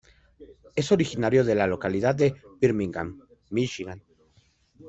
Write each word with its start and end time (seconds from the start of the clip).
Es 0.75 0.91
originario 0.91 1.43
de 1.43 1.53
la 1.53 1.67
localidad 1.67 2.15
de 2.15 2.33
Birmingham, 2.59 3.21
Míchigan. 3.51 4.01